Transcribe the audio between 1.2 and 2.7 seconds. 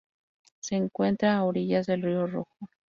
a orillas del río Rojo.